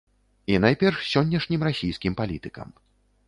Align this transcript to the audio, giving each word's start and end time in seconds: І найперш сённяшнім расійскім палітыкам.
І 0.51 0.55
найперш 0.63 0.97
сённяшнім 1.11 1.67
расійскім 1.69 2.17
палітыкам. 2.21 2.73